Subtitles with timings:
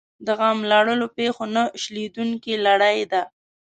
[0.25, 3.21] د غم لړلو پېښو نه شلېدونکې لړۍ ده.